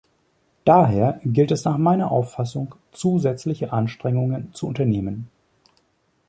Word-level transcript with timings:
Daher 0.65 1.21
gilt 1.23 1.51
es 1.51 1.63
nach 1.65 1.77
meiner 1.77 2.09
Auffassung, 2.09 2.73
zusätzliche 2.91 3.71
Anstrengungen 3.71 4.51
zu 4.51 4.65
unternehmen. 4.65 5.29